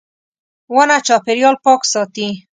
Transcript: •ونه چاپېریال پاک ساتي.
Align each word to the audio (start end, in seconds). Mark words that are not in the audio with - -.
•ونه 0.75 0.97
چاپېریال 1.07 1.55
پاک 1.65 1.81
ساتي. 1.91 2.27